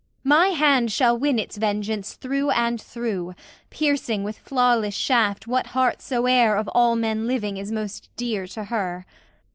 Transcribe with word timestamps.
My 0.23 0.47
hand 0.47 0.91
shall 0.91 1.15
win 1.15 1.37
its 1.37 1.57
vengeance 1.57 2.13
through 2.15 2.49
and 2.49 2.81
through, 2.81 3.35
Piercing 3.69 4.23
with 4.23 4.35
flawless 4.39 4.95
shaft 4.95 5.45
what 5.45 5.67
heart 5.77 6.01
soe'er 6.01 6.55
Of 6.55 6.67
all 6.69 6.95
men 6.95 7.27
living 7.27 7.57
is 7.57 7.71
most 7.71 8.09
dear 8.15 8.47
to 8.47 8.63
Her. 8.63 9.05